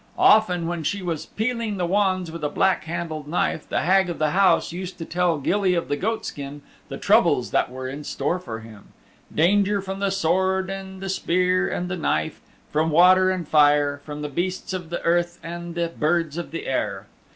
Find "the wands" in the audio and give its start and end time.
1.77-2.31